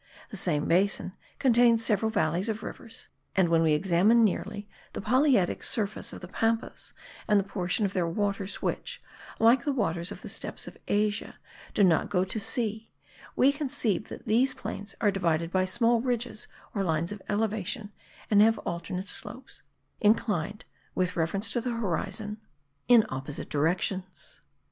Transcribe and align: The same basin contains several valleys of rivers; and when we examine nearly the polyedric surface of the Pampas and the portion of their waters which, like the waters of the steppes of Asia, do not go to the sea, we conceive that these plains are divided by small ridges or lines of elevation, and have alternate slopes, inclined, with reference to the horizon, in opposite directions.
The 0.31 0.37
same 0.37 0.67
basin 0.67 1.13
contains 1.37 1.85
several 1.85 2.09
valleys 2.09 2.49
of 2.49 2.63
rivers; 2.63 3.09
and 3.35 3.49
when 3.49 3.61
we 3.61 3.73
examine 3.73 4.23
nearly 4.23 4.67
the 4.93 4.99
polyedric 5.01 5.63
surface 5.63 6.11
of 6.11 6.21
the 6.21 6.27
Pampas 6.27 6.93
and 7.27 7.39
the 7.39 7.43
portion 7.43 7.85
of 7.85 7.93
their 7.93 8.07
waters 8.07 8.63
which, 8.63 8.99
like 9.37 9.63
the 9.63 9.71
waters 9.71 10.11
of 10.11 10.23
the 10.23 10.27
steppes 10.27 10.65
of 10.67 10.75
Asia, 10.87 11.35
do 11.75 11.83
not 11.83 12.09
go 12.09 12.23
to 12.25 12.39
the 12.39 12.43
sea, 12.43 12.89
we 13.35 13.51
conceive 13.51 14.09
that 14.09 14.25
these 14.25 14.55
plains 14.55 14.95
are 15.01 15.11
divided 15.11 15.51
by 15.51 15.65
small 15.65 16.01
ridges 16.01 16.47
or 16.73 16.83
lines 16.83 17.11
of 17.11 17.21
elevation, 17.29 17.91
and 18.31 18.41
have 18.41 18.57
alternate 18.65 19.07
slopes, 19.07 19.61
inclined, 19.99 20.65
with 20.95 21.15
reference 21.15 21.51
to 21.51 21.61
the 21.61 21.73
horizon, 21.75 22.39
in 22.87 23.05
opposite 23.09 23.51
directions. 23.51 24.41